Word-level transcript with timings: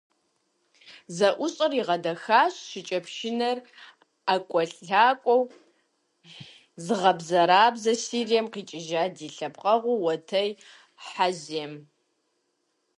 ЗэӀущӀэр 1.15 1.71
игъэдэхащ 1.79 2.53
шыкӀэпшынэр 2.69 3.57
ӀэкӀуэлъакӀуэу 4.25 5.43
зыгъэбзэрабзэ, 6.83 7.93
Сирием 8.03 8.47
къикӏыжа 8.53 9.03
ди 9.15 9.27
лъэпкъэгъу- 9.35 9.95
Уэтей 10.05 10.49
Хьэзем. 11.09 11.73